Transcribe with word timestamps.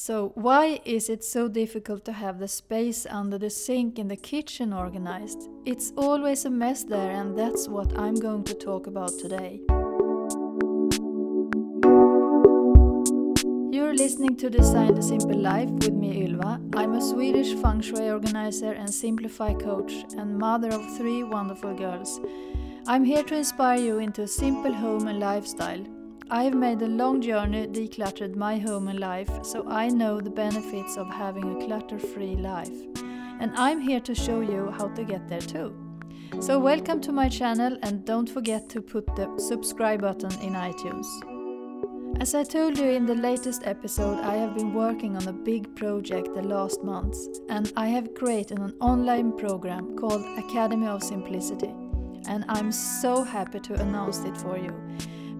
So, 0.00 0.30
why 0.36 0.80
is 0.84 1.10
it 1.10 1.24
so 1.24 1.48
difficult 1.48 2.04
to 2.04 2.12
have 2.12 2.38
the 2.38 2.46
space 2.46 3.04
under 3.04 3.36
the 3.36 3.50
sink 3.50 3.98
in 3.98 4.06
the 4.06 4.16
kitchen 4.16 4.72
organized? 4.72 5.48
It's 5.66 5.92
always 5.96 6.44
a 6.44 6.50
mess 6.50 6.84
there, 6.84 7.10
and 7.10 7.36
that's 7.36 7.66
what 7.66 7.98
I'm 7.98 8.14
going 8.14 8.44
to 8.44 8.54
talk 8.54 8.86
about 8.86 9.18
today. 9.18 9.60
You're 13.72 13.92
listening 13.92 14.36
to 14.36 14.48
Design 14.48 14.94
the 14.94 15.02
Simple 15.02 15.36
Life 15.36 15.70
with 15.70 15.94
me, 15.94 16.26
Ylva. 16.26 16.60
I'm 16.76 16.94
a 16.94 17.02
Swedish 17.02 17.54
feng 17.60 17.80
shui 17.80 18.08
organizer 18.08 18.74
and 18.74 18.88
simplify 18.88 19.52
coach, 19.52 20.04
and 20.16 20.38
mother 20.38 20.68
of 20.68 20.96
three 20.96 21.24
wonderful 21.24 21.74
girls. 21.74 22.20
I'm 22.86 23.04
here 23.04 23.24
to 23.24 23.34
inspire 23.34 23.80
you 23.80 23.98
into 23.98 24.22
a 24.22 24.28
simple 24.28 24.72
home 24.72 25.08
and 25.08 25.18
lifestyle. 25.18 25.97
I 26.30 26.44
have 26.44 26.54
made 26.54 26.82
a 26.82 26.86
long 26.86 27.22
journey 27.22 27.66
decluttered 27.66 28.36
my 28.36 28.58
home 28.58 28.88
and 28.88 29.00
life, 29.00 29.30
so 29.42 29.66
I 29.66 29.88
know 29.88 30.20
the 30.20 30.28
benefits 30.28 30.98
of 30.98 31.08
having 31.08 31.56
a 31.56 31.64
clutter 31.64 31.98
free 31.98 32.36
life. 32.36 32.76
And 33.40 33.50
I'm 33.56 33.80
here 33.80 34.00
to 34.00 34.14
show 34.14 34.42
you 34.42 34.70
how 34.70 34.88
to 34.88 35.04
get 35.04 35.26
there 35.26 35.40
too. 35.40 35.74
So, 36.40 36.58
welcome 36.58 37.00
to 37.00 37.12
my 37.12 37.30
channel 37.30 37.78
and 37.82 38.04
don't 38.04 38.28
forget 38.28 38.68
to 38.70 38.82
put 38.82 39.06
the 39.16 39.38
subscribe 39.38 40.02
button 40.02 40.30
in 40.42 40.52
iTunes. 40.52 41.06
As 42.20 42.34
I 42.34 42.44
told 42.44 42.76
you 42.76 42.90
in 42.90 43.06
the 43.06 43.14
latest 43.14 43.62
episode, 43.64 44.18
I 44.18 44.34
have 44.34 44.54
been 44.54 44.74
working 44.74 45.16
on 45.16 45.28
a 45.28 45.32
big 45.32 45.74
project 45.76 46.34
the 46.34 46.42
last 46.42 46.84
months, 46.84 47.26
and 47.48 47.72
I 47.74 47.88
have 47.88 48.12
created 48.12 48.58
an 48.58 48.74
online 48.80 49.32
program 49.32 49.96
called 49.96 50.26
Academy 50.38 50.88
of 50.88 51.02
Simplicity. 51.02 51.72
And 52.28 52.44
I'm 52.50 52.70
so 52.70 53.24
happy 53.24 53.60
to 53.60 53.80
announce 53.80 54.18
it 54.24 54.36
for 54.36 54.58
you. 54.58 54.74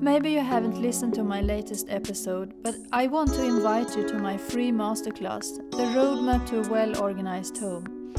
Maybe 0.00 0.30
you 0.30 0.40
haven't 0.40 0.80
listened 0.80 1.14
to 1.14 1.24
my 1.24 1.40
latest 1.40 1.86
episode, 1.88 2.54
but 2.62 2.76
I 2.92 3.08
want 3.08 3.34
to 3.34 3.44
invite 3.44 3.96
you 3.96 4.06
to 4.06 4.18
my 4.18 4.36
free 4.36 4.70
masterclass, 4.70 5.56
The 5.72 5.88
Roadmap 5.96 6.46
to 6.50 6.60
a 6.60 6.68
Well 6.68 7.02
Organized 7.02 7.58
Home. 7.58 8.14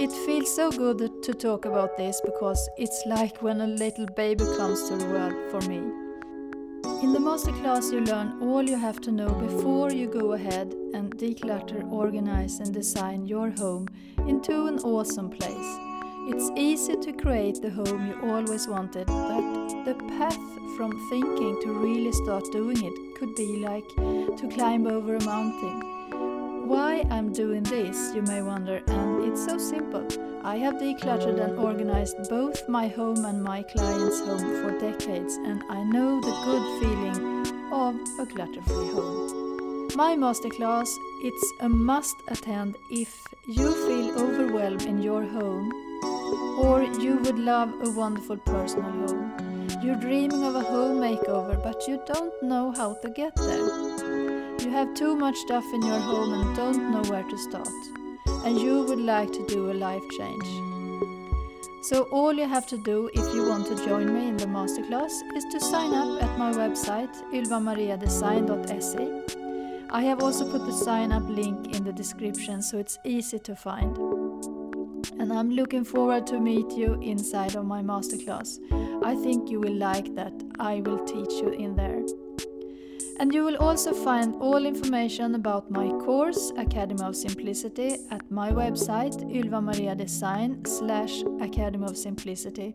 It 0.00 0.10
feels 0.26 0.52
so 0.52 0.72
good 0.72 1.22
to 1.22 1.32
talk 1.32 1.66
about 1.66 1.96
this 1.96 2.20
because 2.24 2.68
it's 2.76 3.00
like 3.06 3.42
when 3.42 3.60
a 3.60 3.66
little 3.68 4.06
baby 4.16 4.44
comes 4.56 4.88
to 4.88 4.96
the 4.96 5.06
world 5.06 5.34
for 5.52 5.60
me. 5.68 5.78
In 7.04 7.12
the 7.12 7.20
masterclass, 7.20 7.92
you 7.92 8.00
learn 8.00 8.36
all 8.42 8.68
you 8.68 8.76
have 8.76 9.00
to 9.02 9.12
know 9.12 9.32
before 9.32 9.92
you 9.92 10.08
go 10.08 10.32
ahead 10.32 10.74
and 10.94 11.16
declutter, 11.16 11.88
organize, 11.92 12.58
and 12.58 12.74
design 12.74 13.24
your 13.26 13.50
home 13.50 13.86
into 14.26 14.66
an 14.66 14.80
awesome 14.80 15.30
place. 15.30 15.89
It's 16.32 16.48
easy 16.54 16.94
to 16.94 17.12
create 17.12 17.60
the 17.60 17.70
home 17.70 18.06
you 18.06 18.30
always 18.30 18.68
wanted, 18.68 19.08
but 19.08 19.84
the 19.84 19.96
path 20.16 20.38
from 20.76 20.92
thinking 21.10 21.60
to 21.62 21.72
really 21.72 22.12
start 22.12 22.44
doing 22.52 22.84
it 22.84 23.16
could 23.16 23.34
be 23.34 23.56
like 23.56 23.88
to 23.96 24.48
climb 24.54 24.86
over 24.86 25.16
a 25.16 25.24
mountain. 25.24 26.68
Why 26.68 27.04
I'm 27.10 27.32
doing 27.32 27.64
this, 27.64 28.14
you 28.14 28.22
may 28.22 28.42
wonder, 28.42 28.80
and 28.86 29.24
it's 29.24 29.44
so 29.44 29.58
simple. 29.58 30.06
I 30.44 30.56
have 30.58 30.74
decluttered 30.74 31.40
and 31.44 31.58
organized 31.58 32.16
both 32.28 32.68
my 32.68 32.86
home 32.86 33.24
and 33.24 33.42
my 33.42 33.64
client's 33.64 34.20
home 34.20 34.62
for 34.62 34.78
decades, 34.78 35.34
and 35.34 35.64
I 35.68 35.82
know 35.82 36.20
the 36.20 36.36
good 36.44 36.64
feeling 36.80 37.72
of 37.72 37.96
a 38.20 38.26
clutter 38.32 38.62
free 38.62 38.92
home. 38.94 39.88
My 39.96 40.14
masterclass, 40.14 40.94
it's 41.24 41.52
a 41.58 41.68
must 41.68 42.14
attend 42.28 42.76
if 42.88 43.26
you 43.48 43.72
feel 43.84 44.16
overwhelmed 44.16 44.82
in 44.82 45.02
your 45.02 45.24
home 45.24 45.89
or 46.02 46.82
you 46.82 47.18
would 47.24 47.38
love 47.38 47.72
a 47.82 47.90
wonderful 47.90 48.36
personal 48.38 48.90
home. 48.90 49.32
You're 49.82 49.96
dreaming 49.96 50.44
of 50.44 50.56
a 50.56 50.62
home 50.62 51.00
makeover, 51.00 51.62
but 51.62 51.86
you 51.88 52.02
don't 52.06 52.42
know 52.42 52.72
how 52.76 52.94
to 52.94 53.10
get 53.10 53.34
there. 53.36 53.66
You 54.60 54.70
have 54.70 54.94
too 54.94 55.16
much 55.16 55.36
stuff 55.36 55.64
in 55.72 55.82
your 55.82 55.98
home 55.98 56.34
and 56.34 56.56
don't 56.56 56.92
know 56.92 57.02
where 57.10 57.22
to 57.22 57.38
start. 57.38 57.68
And 58.44 58.58
you 58.58 58.82
would 58.82 58.98
like 58.98 59.32
to 59.32 59.46
do 59.46 59.70
a 59.70 59.74
life 59.74 60.02
change. 60.18 60.46
So, 61.82 62.02
all 62.12 62.34
you 62.34 62.46
have 62.46 62.66
to 62.66 62.76
do 62.84 63.10
if 63.14 63.34
you 63.34 63.48
want 63.48 63.66
to 63.68 63.86
join 63.86 64.12
me 64.12 64.28
in 64.28 64.36
the 64.36 64.46
masterclass 64.46 65.22
is 65.34 65.44
to 65.52 65.58
sign 65.58 65.94
up 65.94 66.22
at 66.22 66.38
my 66.38 66.52
website 66.52 67.10
ylvamariadesign.se. 67.32 69.40
I 69.90 70.02
have 70.02 70.22
also 70.22 70.48
put 70.48 70.66
the 70.66 70.72
sign 70.72 71.10
up 71.10 71.28
link 71.28 71.74
in 71.74 71.82
the 71.82 71.92
description 71.92 72.62
so 72.62 72.78
it's 72.78 72.98
easy 73.04 73.40
to 73.40 73.56
find 73.56 73.96
and 75.20 75.34
I'm 75.34 75.50
looking 75.50 75.84
forward 75.84 76.26
to 76.28 76.40
meet 76.40 76.72
you 76.72 76.94
inside 77.02 77.54
of 77.54 77.66
my 77.66 77.82
masterclass. 77.82 78.58
I 79.04 79.14
think 79.14 79.50
you 79.50 79.60
will 79.60 79.74
like 79.74 80.14
that 80.14 80.32
I 80.58 80.80
will 80.80 81.04
teach 81.04 81.34
you 81.42 81.50
in 81.50 81.76
there. 81.76 82.02
And 83.18 83.34
you 83.34 83.44
will 83.44 83.56
also 83.56 83.92
find 83.92 84.34
all 84.36 84.64
information 84.64 85.34
about 85.34 85.70
my 85.70 85.90
course, 86.06 86.52
Academy 86.56 87.02
of 87.02 87.14
Simplicity, 87.14 87.98
at 88.10 88.30
my 88.30 88.50
website, 88.50 89.14
ylvamariadesign 89.30 90.66
slash 90.66 91.22
Academy 91.42 91.84
of 91.84 91.98
Simplicity. 91.98 92.74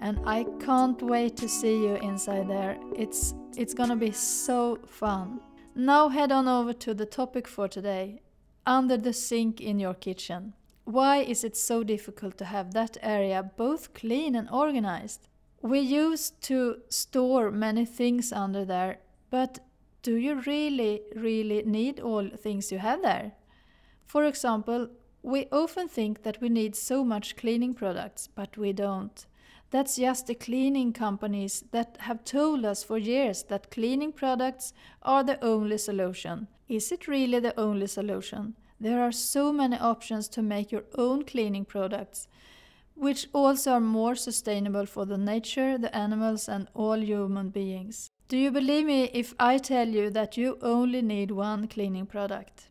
And 0.00 0.20
I 0.26 0.44
can't 0.60 1.00
wait 1.00 1.38
to 1.38 1.48
see 1.48 1.78
you 1.78 1.94
inside 1.94 2.46
there. 2.46 2.76
It's, 2.94 3.32
it's 3.56 3.72
gonna 3.72 3.96
be 3.96 4.12
so 4.12 4.78
fun. 4.86 5.40
Now 5.74 6.10
head 6.10 6.30
on 6.30 6.46
over 6.46 6.74
to 6.74 6.92
the 6.92 7.06
topic 7.06 7.48
for 7.48 7.68
today, 7.68 8.20
under 8.66 8.98
the 8.98 9.14
sink 9.14 9.62
in 9.62 9.80
your 9.80 9.94
kitchen. 9.94 10.52
Why 10.86 11.16
is 11.16 11.42
it 11.42 11.56
so 11.56 11.82
difficult 11.82 12.38
to 12.38 12.44
have 12.44 12.72
that 12.72 12.96
area 13.02 13.42
both 13.56 13.92
clean 13.92 14.36
and 14.36 14.48
organized? 14.48 15.26
We 15.60 15.80
used 15.80 16.40
to 16.42 16.76
store 16.88 17.50
many 17.50 17.84
things 17.84 18.32
under 18.32 18.64
there, 18.64 18.98
but 19.28 19.58
do 20.02 20.14
you 20.14 20.40
really, 20.46 21.02
really 21.16 21.64
need 21.64 21.98
all 21.98 22.28
things 22.28 22.70
you 22.70 22.78
have 22.78 23.02
there? 23.02 23.32
For 24.04 24.26
example, 24.26 24.88
we 25.24 25.48
often 25.50 25.88
think 25.88 26.22
that 26.22 26.40
we 26.40 26.48
need 26.48 26.76
so 26.76 27.02
much 27.02 27.34
cleaning 27.34 27.74
products, 27.74 28.28
but 28.28 28.56
we 28.56 28.72
don't. 28.72 29.26
That's 29.72 29.96
just 29.96 30.28
the 30.28 30.36
cleaning 30.36 30.92
companies 30.92 31.64
that 31.72 31.96
have 32.02 32.22
told 32.22 32.64
us 32.64 32.84
for 32.84 32.96
years 32.96 33.42
that 33.48 33.72
cleaning 33.72 34.12
products 34.12 34.72
are 35.02 35.24
the 35.24 35.44
only 35.44 35.78
solution. 35.78 36.46
Is 36.68 36.92
it 36.92 37.08
really 37.08 37.40
the 37.40 37.58
only 37.58 37.88
solution? 37.88 38.54
There 38.78 39.02
are 39.02 39.12
so 39.12 39.52
many 39.52 39.76
options 39.78 40.28
to 40.28 40.42
make 40.42 40.70
your 40.70 40.84
own 40.96 41.24
cleaning 41.24 41.64
products, 41.64 42.28
which 42.94 43.28
also 43.32 43.72
are 43.72 43.80
more 43.80 44.14
sustainable 44.14 44.86
for 44.86 45.06
the 45.06 45.18
nature, 45.18 45.78
the 45.78 45.94
animals, 45.94 46.48
and 46.48 46.68
all 46.74 46.98
human 46.98 47.50
beings. 47.50 48.10
Do 48.28 48.36
you 48.36 48.50
believe 48.50 48.86
me 48.86 49.04
if 49.12 49.34
I 49.38 49.58
tell 49.58 49.88
you 49.88 50.10
that 50.10 50.36
you 50.36 50.58
only 50.60 51.00
need 51.00 51.30
one 51.30 51.68
cleaning 51.68 52.06
product? 52.06 52.68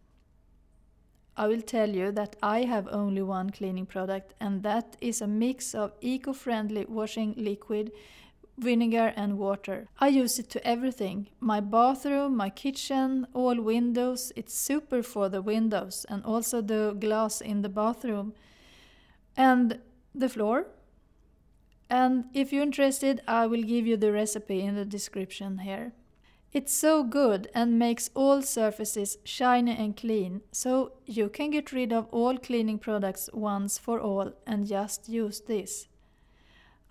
I 1.37 1.47
will 1.47 1.61
tell 1.61 1.89
you 1.89 2.11
that 2.11 2.35
I 2.41 2.63
have 2.63 2.87
only 2.89 3.21
one 3.21 3.49
cleaning 3.49 3.85
product, 3.85 4.33
and 4.39 4.63
that 4.63 4.95
is 5.01 5.21
a 5.21 5.27
mix 5.27 5.75
of 5.75 5.93
eco 6.01 6.33
friendly 6.33 6.85
washing 6.85 7.33
liquid 7.35 7.91
vinegar 8.57 9.13
and 9.15 9.37
water. 9.37 9.87
I 9.99 10.07
use 10.07 10.39
it 10.39 10.49
to 10.51 10.67
everything. 10.67 11.27
My 11.39 11.59
bathroom, 11.59 12.37
my 12.37 12.49
kitchen, 12.49 13.27
all 13.33 13.59
windows. 13.59 14.31
It's 14.35 14.53
super 14.53 15.03
for 15.03 15.29
the 15.29 15.41
windows 15.41 16.05
and 16.09 16.23
also 16.23 16.61
the 16.61 16.95
glass 16.99 17.41
in 17.41 17.61
the 17.61 17.69
bathroom. 17.69 18.33
And 19.35 19.79
the 20.13 20.29
floor. 20.29 20.67
And 21.89 22.25
if 22.33 22.51
you're 22.51 22.63
interested, 22.63 23.21
I 23.27 23.45
will 23.47 23.61
give 23.61 23.85
you 23.85 23.97
the 23.97 24.11
recipe 24.11 24.61
in 24.61 24.75
the 24.75 24.85
description 24.85 25.59
here. 25.59 25.93
It's 26.51 26.73
so 26.73 27.03
good 27.03 27.49
and 27.53 27.77
makes 27.77 28.09
all 28.15 28.41
surfaces 28.41 29.17
shiny 29.25 29.75
and 29.75 29.95
clean, 29.95 30.41
so 30.53 30.93
you 31.05 31.27
can 31.27 31.51
get 31.51 31.73
rid 31.73 31.91
of 31.91 32.07
all 32.11 32.37
cleaning 32.37 32.79
products 32.79 33.29
once 33.33 33.77
for 33.77 33.99
all 33.99 34.31
and 34.47 34.65
just 34.65 35.09
use 35.09 35.41
this. 35.41 35.89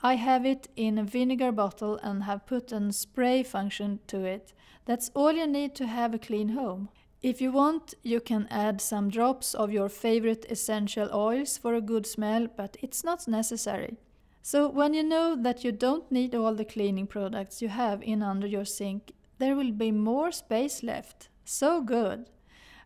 I 0.04 0.16
have 0.16 0.44
it 0.44 0.68
in 0.76 0.98
a 0.98 1.02
vinegar 1.02 1.50
bottle 1.50 1.98
and 2.02 2.24
have 2.24 2.44
put 2.44 2.72
a 2.72 2.92
spray 2.92 3.42
function 3.42 4.00
to 4.08 4.22
it. 4.22 4.52
That's 4.84 5.10
all 5.14 5.32
you 5.32 5.46
need 5.46 5.74
to 5.76 5.86
have 5.86 6.12
a 6.12 6.18
clean 6.18 6.50
home. 6.50 6.90
If 7.22 7.40
you 7.40 7.50
want, 7.50 7.94
you 8.02 8.20
can 8.20 8.46
add 8.50 8.82
some 8.82 9.08
drops 9.08 9.54
of 9.54 9.72
your 9.72 9.88
favorite 9.88 10.44
essential 10.50 11.08
oils 11.10 11.56
for 11.56 11.72
a 11.72 11.80
good 11.80 12.06
smell, 12.06 12.48
but 12.54 12.76
it's 12.82 13.02
not 13.02 13.26
necessary. 13.26 13.96
So, 14.42 14.68
when 14.68 14.92
you 14.92 15.02
know 15.02 15.36
that 15.36 15.64
you 15.64 15.72
don't 15.72 16.12
need 16.12 16.34
all 16.34 16.54
the 16.54 16.66
cleaning 16.66 17.06
products 17.06 17.62
you 17.62 17.68
have 17.68 18.02
in 18.02 18.22
under 18.22 18.46
your 18.46 18.66
sink, 18.66 19.12
there 19.38 19.56
will 19.56 19.72
be 19.72 19.90
more 19.90 20.30
space 20.32 20.82
left. 20.82 21.30
So 21.46 21.80
good! 21.80 22.28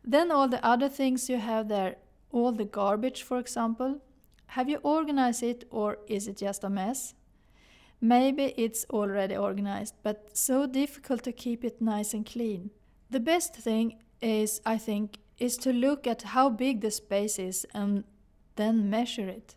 Then, 0.05 0.31
all 0.31 0.47
the 0.47 0.65
other 0.65 0.89
things 0.89 1.29
you 1.29 1.39
have 1.39 1.67
there, 1.67 1.97
all 2.31 2.53
the 2.53 2.65
garbage, 2.65 3.25
for 3.25 3.41
example, 3.41 4.03
have 4.49 4.69
you 4.69 4.79
organized 4.83 5.43
it 5.43 5.65
or 5.71 5.99
is 6.07 6.27
it 6.27 6.39
just 6.39 6.65
a 6.65 6.71
mess? 6.71 7.15
Maybe 8.01 8.55
it's 8.57 8.87
already 8.91 9.37
organized, 9.37 9.95
but 10.03 10.37
so 10.37 10.67
difficult 10.67 11.23
to 11.25 11.33
keep 11.33 11.65
it 11.65 11.83
nice 11.83 12.15
and 12.15 12.25
clean. 12.25 12.71
The 13.11 13.21
best 13.21 13.55
thing 13.55 13.97
is, 14.21 14.61
I 14.65 14.79
think, 14.79 15.19
is 15.39 15.57
to 15.59 15.73
look 15.73 16.07
at 16.07 16.23
how 16.23 16.51
big 16.51 16.81
the 16.81 16.91
space 16.91 17.39
is 17.39 17.67
and 17.75 18.05
then 18.57 18.89
measure 18.89 19.29
it. 19.29 19.57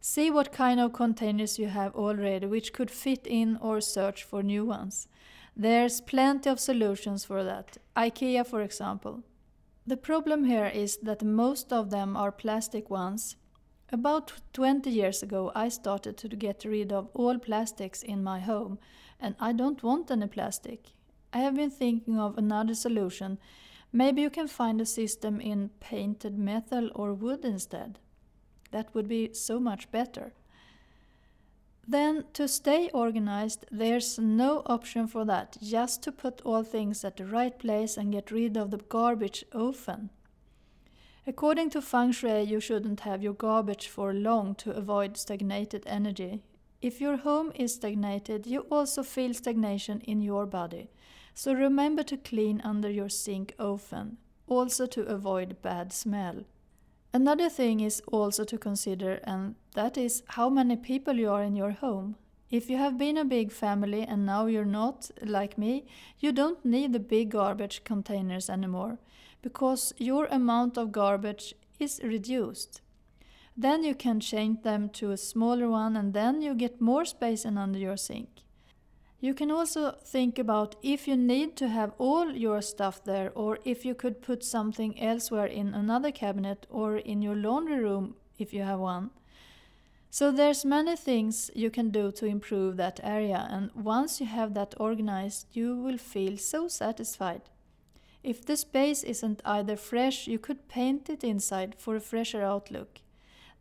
See 0.00 0.30
what 0.30 0.52
kind 0.52 0.80
of 0.80 0.92
containers 0.92 1.58
you 1.58 1.68
have 1.68 1.94
already 1.94 2.46
which 2.46 2.72
could 2.72 2.90
fit 2.90 3.26
in 3.26 3.58
or 3.60 3.80
search 3.80 4.24
for 4.24 4.42
new 4.42 4.64
ones. 4.64 5.06
There's 5.56 6.00
plenty 6.00 6.48
of 6.48 6.58
solutions 6.58 7.24
for 7.24 7.44
that. 7.44 7.76
IKEA, 7.96 8.46
for 8.46 8.62
example. 8.62 9.22
The 9.86 9.96
problem 9.96 10.44
here 10.44 10.66
is 10.66 10.96
that 10.98 11.22
most 11.22 11.72
of 11.72 11.90
them 11.90 12.16
are 12.16 12.32
plastic 12.32 12.88
ones. 12.88 13.36
About 13.92 14.32
20 14.52 14.88
years 14.88 15.20
ago, 15.20 15.50
I 15.52 15.68
started 15.68 16.16
to 16.18 16.28
get 16.28 16.64
rid 16.64 16.92
of 16.92 17.08
all 17.12 17.38
plastics 17.38 18.04
in 18.04 18.22
my 18.22 18.38
home, 18.38 18.78
and 19.18 19.34
I 19.40 19.52
don't 19.52 19.82
want 19.82 20.12
any 20.12 20.28
plastic. 20.28 20.90
I 21.32 21.38
have 21.38 21.56
been 21.56 21.70
thinking 21.70 22.16
of 22.16 22.38
another 22.38 22.74
solution. 22.74 23.38
Maybe 23.92 24.22
you 24.22 24.30
can 24.30 24.46
find 24.46 24.80
a 24.80 24.86
system 24.86 25.40
in 25.40 25.70
painted 25.80 26.38
metal 26.38 26.90
or 26.94 27.14
wood 27.14 27.44
instead. 27.44 27.98
That 28.70 28.94
would 28.94 29.08
be 29.08 29.34
so 29.34 29.58
much 29.58 29.90
better. 29.90 30.34
Then, 31.88 32.26
to 32.34 32.46
stay 32.46 32.90
organized, 32.94 33.64
there's 33.72 34.20
no 34.20 34.62
option 34.66 35.08
for 35.08 35.24
that, 35.24 35.56
just 35.60 36.04
to 36.04 36.12
put 36.12 36.40
all 36.42 36.62
things 36.62 37.04
at 37.04 37.16
the 37.16 37.26
right 37.26 37.58
place 37.58 37.96
and 37.96 38.12
get 38.12 38.30
rid 38.30 38.56
of 38.56 38.70
the 38.70 38.78
garbage 38.78 39.44
often. 39.52 40.10
According 41.30 41.70
to 41.70 41.80
feng 41.80 42.10
shui, 42.10 42.42
you 42.42 42.58
shouldn't 42.58 43.00
have 43.00 43.22
your 43.22 43.34
garbage 43.34 43.86
for 43.86 44.12
long 44.12 44.56
to 44.56 44.72
avoid 44.72 45.16
stagnated 45.16 45.84
energy. 45.86 46.42
If 46.82 47.00
your 47.00 47.18
home 47.18 47.52
is 47.54 47.74
stagnated, 47.74 48.48
you 48.48 48.66
also 48.68 49.04
feel 49.04 49.32
stagnation 49.32 50.00
in 50.00 50.22
your 50.22 50.44
body. 50.44 50.90
So 51.32 51.52
remember 51.52 52.02
to 52.02 52.16
clean 52.16 52.60
under 52.64 52.90
your 52.90 53.08
sink 53.08 53.54
often, 53.60 54.16
also 54.48 54.86
to 54.86 55.02
avoid 55.02 55.62
bad 55.62 55.92
smell. 55.92 56.46
Another 57.14 57.48
thing 57.48 57.78
is 57.78 58.02
also 58.10 58.42
to 58.42 58.58
consider, 58.58 59.20
and 59.22 59.54
that 59.74 59.96
is 59.96 60.24
how 60.30 60.50
many 60.50 60.74
people 60.74 61.14
you 61.14 61.30
are 61.30 61.44
in 61.44 61.54
your 61.54 61.70
home. 61.70 62.16
If 62.50 62.68
you 62.68 62.76
have 62.78 62.98
been 62.98 63.16
a 63.16 63.24
big 63.24 63.52
family 63.52 64.02
and 64.02 64.26
now 64.26 64.46
you're 64.46 64.64
not, 64.82 65.12
like 65.22 65.56
me, 65.56 65.86
you 66.18 66.32
don't 66.32 66.64
need 66.64 66.92
the 66.92 66.98
big 66.98 67.30
garbage 67.30 67.84
containers 67.84 68.50
anymore 68.50 68.98
because 69.42 69.92
your 69.98 70.26
amount 70.26 70.76
of 70.76 70.92
garbage 70.92 71.54
is 71.78 72.00
reduced. 72.02 72.80
Then 73.56 73.84
you 73.84 73.94
can 73.94 74.20
change 74.20 74.62
them 74.62 74.88
to 74.90 75.10
a 75.10 75.16
smaller 75.16 75.68
one 75.68 75.96
and 75.96 76.14
then 76.14 76.40
you 76.40 76.54
get 76.54 76.80
more 76.80 77.04
space 77.04 77.44
in 77.44 77.58
under 77.58 77.78
your 77.78 77.96
sink. 77.96 78.28
You 79.20 79.34
can 79.34 79.50
also 79.50 79.96
think 80.02 80.38
about 80.38 80.76
if 80.82 81.06
you 81.06 81.14
need 81.14 81.54
to 81.56 81.68
have 81.68 81.92
all 81.98 82.32
your 82.32 82.62
stuff 82.62 83.04
there 83.04 83.30
or 83.34 83.58
if 83.64 83.84
you 83.84 83.94
could 83.94 84.22
put 84.22 84.42
something 84.42 84.98
elsewhere 84.98 85.46
in 85.46 85.74
another 85.74 86.10
cabinet 86.10 86.66
or 86.70 86.96
in 86.96 87.20
your 87.20 87.36
laundry 87.36 87.78
room 87.78 88.16
if 88.38 88.54
you 88.54 88.62
have 88.62 88.80
one. 88.80 89.10
So 90.08 90.32
there's 90.32 90.64
many 90.64 90.96
things 90.96 91.50
you 91.54 91.70
can 91.70 91.90
do 91.90 92.10
to 92.12 92.24
improve 92.24 92.78
that 92.78 92.98
area 93.02 93.46
and 93.50 93.70
once 93.74 94.20
you 94.20 94.26
have 94.26 94.54
that 94.54 94.74
organized 94.78 95.46
you 95.52 95.76
will 95.76 95.98
feel 95.98 96.38
so 96.38 96.66
satisfied. 96.66 97.42
If 98.22 98.44
the 98.44 98.56
space 98.56 99.02
isn't 99.02 99.40
either 99.44 99.76
fresh, 99.76 100.26
you 100.26 100.38
could 100.38 100.68
paint 100.68 101.08
it 101.08 101.24
inside 101.24 101.74
for 101.78 101.96
a 101.96 102.00
fresher 102.00 102.42
outlook. 102.42 103.00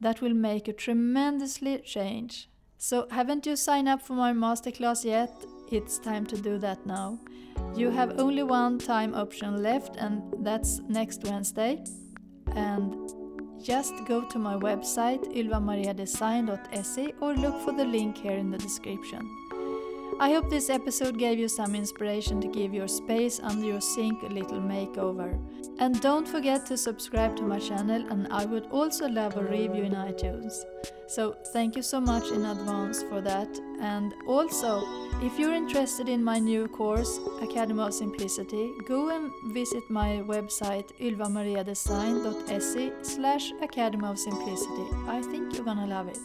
That 0.02 0.22
will 0.22 0.34
make 0.34 0.68
a 0.68 0.74
tremendously 0.74 1.78
change. 1.80 2.50
So, 2.78 3.08
haven't 3.12 3.46
you 3.46 3.56
signed 3.56 3.90
up 3.90 4.02
for 4.02 4.14
my 4.14 4.34
masterclass 4.34 5.04
yet? 5.04 5.32
It's 5.72 5.98
time 6.00 6.26
to 6.28 6.38
do 6.38 6.58
that 6.60 6.86
now. 6.86 7.20
You 7.76 7.90
have 7.92 8.20
only 8.20 8.44
one 8.44 8.80
time 8.80 9.14
option 9.14 9.62
left, 9.62 9.96
and 9.98 10.24
that's 10.40 10.80
next 10.88 11.24
Wednesday. 11.24 11.84
And 12.56 12.96
just 13.62 13.94
go 14.06 14.24
to 14.30 14.40
my 14.40 14.56
website 14.56 15.24
ylvamariadesign.se 15.36 17.14
or 17.20 17.34
look 17.34 17.60
for 17.62 17.74
the 17.74 17.86
link 17.86 18.18
here 18.18 18.38
in 18.38 18.50
the 18.50 18.58
description. 18.58 19.30
I 20.22 20.34
hope 20.34 20.50
this 20.50 20.70
episode 20.70 21.18
gave 21.18 21.40
you 21.40 21.48
some 21.48 21.74
inspiration 21.76 22.42
to 22.42 22.48
give 22.50 22.74
your 22.74 22.90
space 22.90 23.40
under 23.42 23.66
your 23.66 23.80
sink 23.80 24.22
a 24.24 24.26
little 24.26 24.60
makeover. 24.60 25.40
And 25.80 26.02
don't 26.02 26.28
forget 26.28 26.66
to 26.66 26.76
subscribe 26.76 27.38
to 27.38 27.44
my 27.44 27.58
channel, 27.58 28.06
and 28.10 28.28
I 28.30 28.44
would 28.44 28.66
also 28.66 29.08
love 29.08 29.38
a 29.38 29.44
review 29.44 29.84
in 29.84 29.94
iTunes. 29.94 30.66
So, 31.08 31.38
thank 31.54 31.78
you 31.78 31.82
so 31.82 32.02
much 32.02 32.32
in 32.32 32.44
advance 32.46 33.02
for 33.04 33.22
that. 33.22 33.48
And 33.80 34.14
also, 34.28 34.84
if 35.22 35.40
you're 35.40 35.54
interested 35.54 36.10
in 36.10 36.22
my 36.22 36.38
new 36.38 36.68
course, 36.68 37.18
Academy 37.42 37.82
of 37.82 37.94
Simplicity, 37.94 38.74
go 38.86 39.16
and 39.16 39.32
visit 39.54 39.90
my 39.90 40.22
website 40.28 40.92
ylvamariadesign.se 41.00 42.92
slash 43.04 43.54
Academy 43.62 44.06
of 44.06 44.20
Simplicity. 44.20 44.88
I 45.08 45.22
think 45.22 45.56
you're 45.56 45.64
gonna 45.64 45.88
love 45.88 46.10
it. 46.10 46.20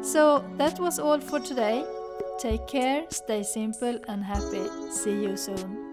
So, 0.00 0.42
that 0.56 0.80
was 0.80 0.98
all 0.98 1.20
for 1.20 1.38
today. 1.38 1.84
Take 2.38 2.68
care, 2.68 3.04
stay 3.10 3.42
simple 3.42 3.98
and 4.06 4.22
happy. 4.22 4.62
See 4.90 5.22
you 5.22 5.36
soon. 5.36 5.87